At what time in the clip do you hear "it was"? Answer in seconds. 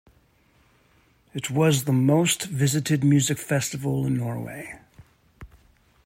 1.35-1.83